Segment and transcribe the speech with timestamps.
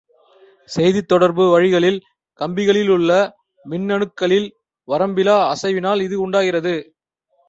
[0.69, 1.99] செய்தித்தொடர்பு வழிகளில்
[2.41, 3.11] கம்பிகளிலுள்ள
[3.65, 4.47] மின்னணுக்களில்
[4.87, 6.75] வரம்பிலா அசைவினால் இது உண்டாகிறது.